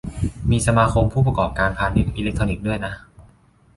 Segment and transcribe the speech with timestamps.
[0.49, 2.93] มี สมาคมผู้ประกอบการพาณิชย์อิเล็กทรอนิกส์ ด้วยนะ